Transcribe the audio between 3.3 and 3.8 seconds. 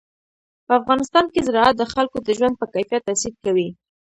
کوي.